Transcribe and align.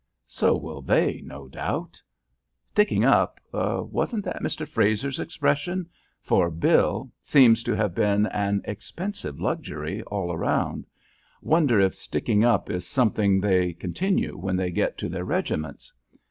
"So 0.25 0.57
will 0.57 0.81
they, 0.81 1.21
no 1.23 1.47
doubt. 1.47 2.01
'Sticking 2.65 3.05
up' 3.05 3.39
wasn't 3.53 4.25
that 4.25 4.41
Mr. 4.41 4.67
Frazer's 4.67 5.19
expression? 5.19 5.91
for 6.23 6.49
Bill 6.49 7.11
seems 7.21 7.61
to 7.61 7.73
have 7.75 7.93
been 7.93 8.25
an 8.25 8.63
expensive 8.65 9.39
luxury 9.39 10.01
all 10.01 10.35
round. 10.35 10.87
Wonder 11.43 11.79
if 11.79 11.93
sticking 11.93 12.43
up 12.43 12.67
is 12.71 12.87
something 12.87 13.39
they 13.39 13.73
continue 13.73 14.35
when 14.35 14.55
they 14.55 14.71
get 14.71 14.97
to 14.97 15.07
their 15.07 15.23
regiments? 15.23 15.93